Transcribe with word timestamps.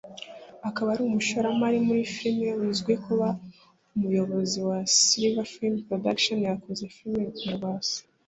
akaba 0.69 0.87
ari 0.93 1.01
umushoramari 1.05 1.77
muri 1.87 2.01
filime 2.15 2.59
uzwi 2.71 2.93
kuba 3.05 3.27
umuyobozi 3.95 4.57
wa 4.67 4.77
Silver 4.97 5.47
Film 5.53 5.75
Production 5.89 6.37
yakoze 6.47 6.83
filime 6.95 7.27
nka 7.39 7.51
Rwasa 7.57 7.97